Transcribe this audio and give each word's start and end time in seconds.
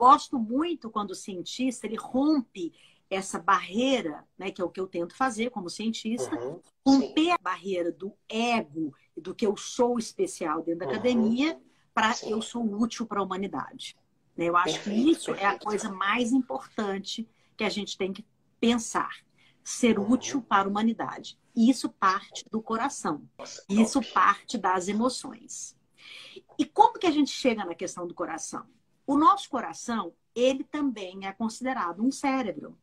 gosto 0.00 0.38
muito 0.38 0.88
quando 0.88 1.10
o 1.10 1.14
cientista 1.14 1.86
ele 1.86 1.96
rompe 1.96 2.72
essa 3.10 3.38
barreira, 3.38 4.26
né, 4.38 4.50
que 4.50 4.62
é 4.62 4.64
o 4.64 4.70
que 4.70 4.80
eu 4.80 4.86
tento 4.86 5.14
fazer 5.14 5.50
como 5.50 5.68
cientista, 5.68 6.34
uhum, 6.34 6.58
romper 6.86 7.32
a 7.32 7.38
barreira 7.38 7.92
do 7.92 8.16
ego 8.26 8.94
e 9.14 9.20
do 9.20 9.34
que 9.34 9.46
eu 9.46 9.54
sou 9.58 9.98
especial 9.98 10.62
dentro 10.62 10.80
da 10.80 10.86
uhum, 10.86 10.92
academia 10.92 11.60
para 11.92 12.14
eu 12.22 12.40
sou 12.40 12.64
útil 12.64 13.04
para 13.04 13.20
a 13.20 13.22
humanidade. 13.22 13.94
Né? 14.34 14.46
Eu 14.46 14.56
acho 14.56 14.74
perfeito, 14.74 15.04
que 15.04 15.10
isso 15.10 15.26
perfeito. 15.26 15.44
é 15.44 15.54
a 15.54 15.58
coisa 15.58 15.92
mais 15.92 16.32
importante 16.32 17.28
que 17.54 17.64
a 17.64 17.68
gente 17.68 17.98
tem 17.98 18.10
que 18.10 18.24
pensar. 18.58 19.14
Ser 19.62 19.98
uhum. 19.98 20.12
útil 20.12 20.40
para 20.40 20.66
a 20.66 20.70
humanidade. 20.70 21.38
Isso 21.54 21.90
parte 21.90 22.46
do 22.50 22.62
coração. 22.62 23.28
Isso 23.68 24.00
parte 24.14 24.56
das 24.56 24.88
emoções. 24.88 25.76
E 26.58 26.64
como 26.64 26.98
que 26.98 27.06
a 27.06 27.10
gente 27.10 27.30
chega 27.30 27.64
na 27.66 27.74
questão 27.74 28.06
do 28.06 28.14
coração? 28.14 28.66
O 29.10 29.18
nosso 29.18 29.50
coração, 29.50 30.12
ele 30.36 30.62
também 30.62 31.26
é 31.26 31.32
considerado 31.32 32.00
um 32.00 32.12
cérebro. 32.12 32.78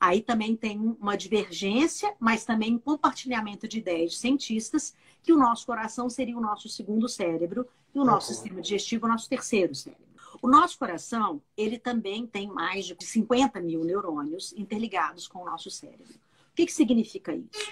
Aí 0.00 0.20
também 0.20 0.56
tem 0.56 0.76
uma 0.76 1.16
divergência, 1.16 2.12
mas 2.18 2.44
também 2.44 2.74
um 2.74 2.80
compartilhamento 2.80 3.68
de 3.68 3.78
ideias 3.78 4.10
de 4.10 4.18
cientistas 4.18 4.92
que 5.22 5.32
o 5.32 5.38
nosso 5.38 5.64
coração 5.64 6.10
seria 6.10 6.36
o 6.36 6.40
nosso 6.40 6.68
segundo 6.68 7.08
cérebro 7.08 7.64
e 7.94 7.98
o 8.00 8.04
nosso 8.04 8.30
uhum. 8.30 8.34
sistema 8.34 8.60
digestivo 8.60 9.06
o 9.06 9.08
nosso 9.08 9.28
terceiro 9.28 9.72
cérebro. 9.72 10.04
O 10.42 10.48
nosso 10.48 10.76
coração, 10.76 11.40
ele 11.56 11.78
também 11.78 12.26
tem 12.26 12.48
mais 12.48 12.86
de 12.86 12.96
50 12.98 13.60
mil 13.60 13.84
neurônios 13.84 14.52
interligados 14.54 15.28
com 15.28 15.42
o 15.42 15.44
nosso 15.44 15.70
cérebro. 15.70 16.12
O 16.50 16.56
que, 16.56 16.66
que 16.66 16.72
significa 16.72 17.36
isso? 17.36 17.70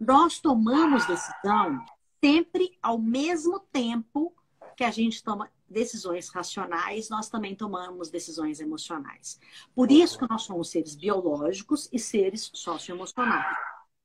Nós 0.00 0.40
tomamos 0.40 1.06
decisão 1.06 1.86
sempre 2.20 2.76
ao 2.82 2.98
mesmo 2.98 3.60
tempo 3.60 4.34
que 4.76 4.82
a 4.82 4.90
gente 4.90 5.22
toma 5.22 5.48
decisões 5.68 6.28
racionais, 6.28 7.08
nós 7.08 7.28
também 7.28 7.54
tomamos 7.54 8.10
decisões 8.10 8.60
emocionais. 8.60 9.38
Por 9.74 9.90
isso 9.90 10.18
que 10.18 10.28
nós 10.28 10.42
somos 10.42 10.70
seres 10.70 10.94
biológicos 10.94 11.88
e 11.92 11.98
seres 11.98 12.50
socioemocionais. 12.52 13.56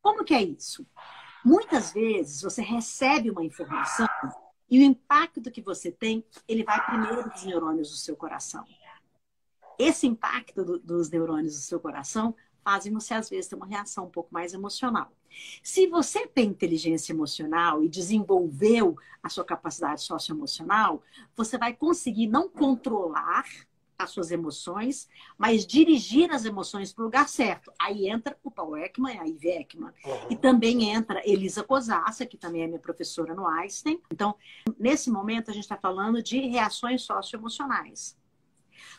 Como 0.01 0.23
que 0.23 0.33
é 0.33 0.41
isso? 0.41 0.85
Muitas 1.43 1.93
vezes 1.93 2.41
você 2.41 2.61
recebe 2.61 3.29
uma 3.29 3.43
informação 3.43 4.07
e 4.69 4.79
o 4.79 4.83
impacto 4.83 5.49
que 5.49 5.61
você 5.61 5.91
tem, 5.91 6.23
ele 6.47 6.63
vai 6.63 6.85
primeiro 6.85 7.29
dos 7.29 7.43
neurônios 7.43 7.89
do 7.89 7.97
seu 7.97 8.15
coração. 8.15 8.63
Esse 9.77 10.05
impacto 10.05 10.63
do, 10.63 10.77
dos 10.77 11.09
neurônios 11.09 11.55
do 11.55 11.61
seu 11.61 11.79
coração 11.79 12.35
fazem 12.63 12.93
você, 12.93 13.13
às 13.13 13.29
vezes, 13.29 13.47
ter 13.47 13.55
uma 13.55 13.65
reação 13.65 14.05
um 14.05 14.09
pouco 14.09 14.33
mais 14.33 14.53
emocional. 14.53 15.11
Se 15.61 15.87
você 15.87 16.27
tem 16.27 16.49
inteligência 16.49 17.13
emocional 17.13 17.83
e 17.83 17.89
desenvolveu 17.89 18.97
a 19.21 19.29
sua 19.29 19.43
capacidade 19.43 20.01
socioemocional, 20.01 21.03
você 21.35 21.57
vai 21.57 21.73
conseguir 21.73 22.27
não 22.27 22.49
controlar 22.49 23.45
as 23.99 24.11
suas 24.11 24.31
emoções, 24.31 25.09
mas 25.37 25.67
dirigir 25.67 26.31
as 26.31 26.45
emoções 26.45 26.93
para 26.93 27.01
o 27.01 27.05
lugar 27.05 27.27
certo. 27.27 27.71
Aí 27.77 28.09
entra 28.09 28.37
o 28.41 28.49
Paul 28.49 28.77
Ekman 28.77 29.13
e 29.13 29.19
a 29.19 29.23
Ivy 29.25 29.49
Ekman. 29.49 29.93
Uhum. 30.05 30.27
E 30.29 30.37
também 30.37 30.89
entra 30.89 31.21
Elisa 31.29 31.63
Cosassa, 31.63 32.25
que 32.25 32.37
também 32.37 32.63
é 32.63 32.67
minha 32.67 32.79
professora 32.79 33.35
no 33.35 33.45
Einstein. 33.45 34.01
Então, 34.09 34.35
nesse 34.79 35.11
momento, 35.11 35.51
a 35.51 35.53
gente 35.53 35.63
está 35.63 35.75
falando 35.75 36.23
de 36.23 36.39
reações 36.47 37.01
socioemocionais. 37.01 38.17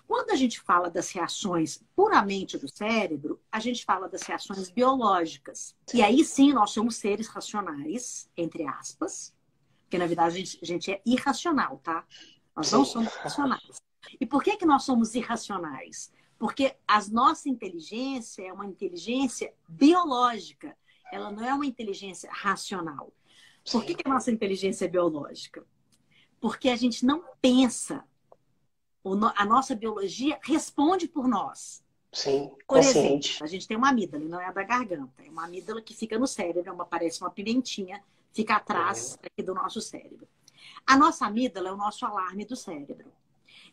Quando 0.06 0.30
a 0.30 0.36
gente 0.36 0.60
fala 0.60 0.90
das 0.90 1.10
reações 1.10 1.82
puramente 1.94 2.58
do 2.58 2.68
cérebro, 2.68 3.40
a 3.50 3.60
gente 3.60 3.84
fala 3.84 4.08
das 4.08 4.22
reações 4.22 4.70
biológicas. 4.70 5.76
E 5.94 6.02
aí 6.02 6.24
sim, 6.24 6.52
nós 6.52 6.70
somos 6.70 6.96
seres 6.96 7.28
racionais, 7.28 8.30
entre 8.36 8.66
aspas, 8.66 9.34
porque 9.82 9.98
na 9.98 10.06
verdade 10.06 10.36
a 10.36 10.38
gente, 10.38 10.58
a 10.62 10.66
gente 10.66 10.92
é 10.92 11.02
irracional, 11.04 11.78
tá? 11.78 12.04
Nós 12.54 12.70
não 12.72 12.84
somos 12.84 13.12
racionais. 13.14 13.80
E 14.20 14.26
por 14.26 14.42
que, 14.42 14.56
que 14.56 14.66
nós 14.66 14.84
somos 14.84 15.14
irracionais? 15.14 16.12
Porque 16.38 16.74
a 16.86 17.00
nossa 17.10 17.48
inteligência 17.48 18.42
é 18.42 18.52
uma 18.52 18.66
inteligência 18.66 19.52
biológica, 19.68 20.76
ela 21.12 21.30
não 21.30 21.44
é 21.44 21.52
uma 21.52 21.66
inteligência 21.66 22.30
racional. 22.32 23.12
Por 23.70 23.84
que, 23.84 23.94
que 23.94 24.08
a 24.08 24.12
nossa 24.12 24.30
inteligência 24.30 24.86
é 24.86 24.88
biológica? 24.88 25.66
Porque 26.40 26.68
a 26.68 26.76
gente 26.76 27.04
não 27.04 27.22
pensa. 27.40 28.04
A 29.34 29.44
nossa 29.44 29.74
biologia 29.74 30.38
responde 30.42 31.08
por 31.08 31.26
nós. 31.26 31.82
Sim, 32.12 32.50
por 32.66 32.78
consciente. 32.78 33.30
exemplo, 33.30 33.44
a 33.44 33.46
gente 33.46 33.68
tem 33.68 33.76
uma 33.76 33.90
amígdala, 33.90 34.24
não 34.24 34.40
é 34.40 34.46
a 34.46 34.52
da 34.52 34.64
garganta. 34.64 35.22
É 35.24 35.30
uma 35.30 35.44
amígdala 35.44 35.80
que 35.80 35.94
fica 35.94 36.18
no 36.18 36.26
cérebro, 36.26 36.68
é 36.68 36.72
uma, 36.72 36.84
parece 36.84 37.20
uma 37.20 37.30
pimentinha, 37.30 38.02
fica 38.32 38.56
atrás 38.56 39.12
uhum. 39.12 39.18
aqui 39.26 39.42
do 39.42 39.54
nosso 39.54 39.80
cérebro. 39.80 40.28
A 40.86 40.96
nossa 40.96 41.26
amígdala 41.26 41.68
é 41.68 41.72
o 41.72 41.76
nosso 41.76 42.04
alarme 42.04 42.44
do 42.44 42.56
cérebro. 42.56 43.12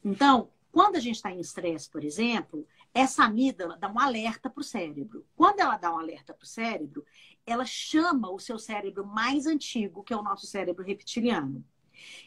Então, 0.06 0.50
quando 0.72 0.98
a 0.98 1.00
gente 1.00 1.16
está 1.16 1.32
em 1.32 1.40
estresse, 1.40 1.90
por 1.90 2.04
exemplo, 2.04 2.68
essa 2.94 3.24
amígdala 3.24 3.76
dá 3.78 3.90
um 3.90 4.00
alerta 4.00 4.50
para 4.50 4.62
o 4.62 4.64
cérebro. 4.64 5.26
Quando 5.36 5.60
ela 5.60 5.78
dá 5.78 5.92
um 5.94 5.98
alerta 5.98 6.34
para 6.34 6.44
o 6.44 6.48
cérebro, 6.48 7.04
ela 7.46 7.66
chama 7.66 8.30
o 8.30 8.40
seu 8.40 8.60
cérebro 8.60 9.06
mais 9.06 9.48
antigo, 9.48 10.04
que 10.04 10.14
é 10.14 10.18
o 10.18 10.22
nosso 10.22 10.46
cérebro 10.46 10.86
reptiliano. 10.86 11.66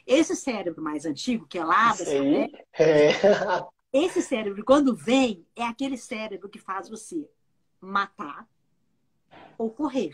Esse 0.07 0.35
cérebro 0.35 0.83
mais 0.83 1.05
antigo, 1.07 1.47
que 1.47 1.59
é 1.59 1.65
lá 1.65 1.95
da 1.95 2.05
é. 2.05 2.51
esse 3.93 4.23
cérebro, 4.23 4.65
quando 4.65 4.95
vem, 4.95 5.47
é 5.57 5.65
aquele 5.65 5.97
cérebro 5.97 6.49
que 6.49 6.59
faz 6.59 6.89
você 6.89 7.29
matar 7.81 8.49
ou 9.57 9.71
correr. 9.71 10.13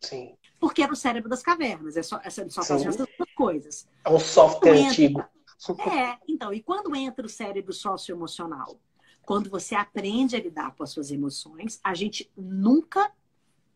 Sim. 0.00 0.36
Porque 0.58 0.82
era 0.82 0.92
o 0.92 0.96
cérebro 0.96 1.28
das 1.28 1.42
cavernas, 1.42 1.96
é 1.96 2.02
só, 2.02 2.20
é 2.22 2.30
só 2.30 2.62
fazia 2.62 2.88
essas 2.88 3.06
duas 3.16 3.34
coisas. 3.34 3.88
É 4.04 4.10
um 4.10 4.20
software 4.20 4.86
antigo. 4.86 5.24
É, 5.90 6.18
então, 6.28 6.52
e 6.52 6.62
quando 6.62 6.94
entra 6.94 7.24
o 7.24 7.30
cérebro 7.30 7.72
socioemocional? 7.72 8.78
Quando 9.22 9.48
você 9.48 9.74
aprende 9.74 10.36
a 10.36 10.38
lidar 10.38 10.76
com 10.76 10.84
as 10.84 10.90
suas 10.90 11.10
emoções, 11.10 11.80
a 11.82 11.94
gente 11.94 12.30
nunca 12.36 13.10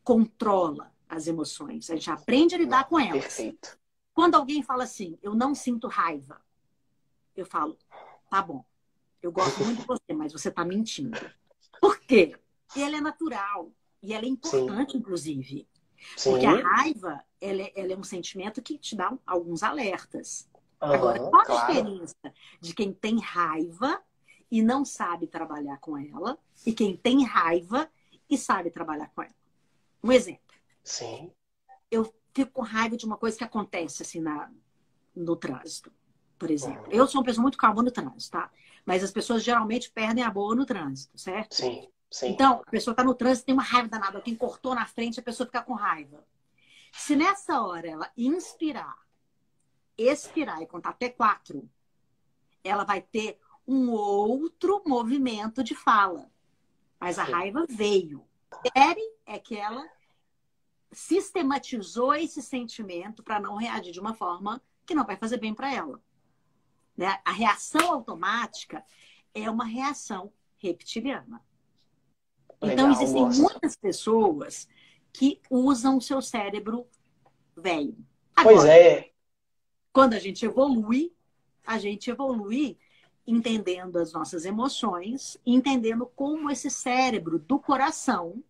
controla 0.04 0.92
as 1.08 1.26
emoções. 1.26 1.90
A 1.90 1.94
gente 1.94 2.10
aprende 2.10 2.54
a 2.54 2.58
lidar 2.58 2.86
com 2.86 3.00
elas. 3.00 3.22
Perfeito. 3.22 3.79
Quando 4.14 4.34
alguém 4.34 4.62
fala 4.62 4.84
assim, 4.84 5.18
eu 5.22 5.34
não 5.34 5.54
sinto 5.54 5.86
raiva, 5.88 6.40
eu 7.36 7.46
falo, 7.46 7.78
tá 8.28 8.42
bom, 8.42 8.64
eu 9.22 9.30
gosto 9.30 9.62
muito 9.64 9.80
de 9.80 9.86
você, 9.86 10.12
mas 10.14 10.32
você 10.32 10.50
tá 10.50 10.64
mentindo. 10.64 11.18
Por 11.80 11.98
quê? 12.00 12.36
E 12.76 12.82
ela 12.82 12.96
é 12.96 13.00
natural. 13.00 13.72
E 14.02 14.14
ela 14.14 14.24
é 14.24 14.28
importante, 14.28 14.92
Sim. 14.92 14.98
inclusive. 14.98 15.68
Sim. 16.16 16.30
Porque 16.30 16.46
a 16.46 16.54
raiva, 16.54 17.22
ela 17.40 17.62
é, 17.62 17.72
ela 17.76 17.92
é 17.92 17.96
um 17.96 18.02
sentimento 18.02 18.62
que 18.62 18.78
te 18.78 18.96
dá 18.96 19.12
alguns 19.26 19.62
alertas. 19.62 20.48
Uhum, 20.82 20.92
Agora, 20.92 21.18
qual 21.20 21.42
a 21.42 21.44
claro. 21.44 21.66
diferença 21.66 22.34
de 22.60 22.74
quem 22.74 22.92
tem 22.92 23.20
raiva 23.20 24.02
e 24.50 24.62
não 24.62 24.84
sabe 24.84 25.26
trabalhar 25.26 25.78
com 25.78 25.96
ela 25.98 26.38
e 26.64 26.72
quem 26.72 26.96
tem 26.96 27.24
raiva 27.24 27.90
e 28.28 28.38
sabe 28.38 28.70
trabalhar 28.70 29.10
com 29.14 29.22
ela? 29.22 29.34
Um 30.02 30.10
exemplo. 30.10 30.54
Sim. 30.82 31.30
Eu 31.90 32.10
fico 32.34 32.52
com 32.52 32.62
raiva 32.62 32.96
de 32.96 33.04
uma 33.04 33.16
coisa 33.16 33.36
que 33.36 33.44
acontece 33.44 34.02
assim 34.02 34.20
na, 34.20 34.50
no 35.14 35.36
trânsito, 35.36 35.92
por 36.38 36.50
exemplo. 36.50 36.84
Uhum. 36.86 36.92
Eu 36.92 37.06
sou 37.06 37.20
uma 37.20 37.26
pessoa 37.26 37.42
muito 37.42 37.58
calma 37.58 37.82
no 37.82 37.90
trânsito, 37.90 38.32
tá? 38.32 38.50
Mas 38.84 39.04
as 39.04 39.10
pessoas 39.10 39.42
geralmente 39.42 39.90
perdem 39.90 40.24
a 40.24 40.30
boa 40.30 40.54
no 40.54 40.66
trânsito, 40.66 41.18
certo? 41.18 41.54
Sim. 41.54 41.88
Sim. 42.10 42.30
Então, 42.30 42.54
a 42.66 42.70
pessoa 42.70 42.92
está 42.92 43.04
no 43.04 43.14
trânsito 43.14 43.46
tem 43.46 43.54
uma 43.54 43.62
raiva 43.62 43.88
danada. 43.88 44.20
Quem 44.20 44.34
cortou 44.34 44.74
na 44.74 44.84
frente, 44.84 45.20
a 45.20 45.22
pessoa 45.22 45.46
fica 45.46 45.62
com 45.62 45.74
raiva. 45.74 46.24
Se 46.90 47.14
nessa 47.14 47.62
hora 47.62 47.88
ela 47.88 48.10
inspirar 48.16 48.96
expirar 50.08 50.62
e 50.62 50.66
contar 50.66 50.90
até 50.90 51.08
quatro, 51.08 51.68
ela 52.64 52.84
vai 52.84 53.02
ter 53.02 53.38
um 53.66 53.90
outro 53.90 54.82
movimento 54.86 55.62
de 55.62 55.74
fala. 55.74 56.30
Mas 56.98 57.18
a 57.18 57.24
raiva 57.24 57.66
veio. 57.68 58.24
Querem 58.72 59.14
é 59.26 59.38
que 59.38 59.56
ela 59.56 59.86
sistematizou 60.92 62.14
esse 62.14 62.42
sentimento 62.42 63.22
para 63.22 63.40
não 63.40 63.56
reagir 63.56 63.92
de 63.92 64.00
uma 64.00 64.14
forma 64.14 64.62
que 64.84 64.94
não 64.94 65.06
vai 65.06 65.16
fazer 65.16 65.38
bem 65.38 65.54
para 65.54 65.72
ela. 65.72 66.00
Né? 66.96 67.18
A 67.24 67.32
reação 67.32 67.92
automática 67.92 68.84
é 69.34 69.48
uma 69.48 69.64
reação 69.64 70.32
reptiliana. 70.58 71.42
Legal, 72.60 72.72
então, 72.72 72.92
existem 72.92 73.22
nossa. 73.22 73.40
muitas 73.40 73.76
pessoas 73.76 74.68
que 75.12 75.40
usam 75.48 75.96
o 75.96 76.02
seu 76.02 76.20
cérebro 76.20 76.86
velho. 77.56 77.96
Agora, 78.36 78.56
pois 78.56 78.64
é. 78.68 79.10
Quando 79.92 80.14
a 80.14 80.18
gente 80.18 80.44
evolui, 80.44 81.12
a 81.66 81.78
gente 81.78 82.10
evolui 82.10 82.78
entendendo 83.26 83.96
as 83.96 84.12
nossas 84.12 84.44
emoções, 84.44 85.38
entendendo 85.46 86.06
como 86.14 86.50
esse 86.50 86.70
cérebro 86.70 87.38
do 87.38 87.58
coração 87.58 88.42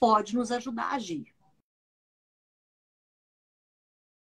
pode 0.00 0.34
nos 0.34 0.50
ajudar 0.50 0.84
a 0.84 0.94
agir. 0.94 1.31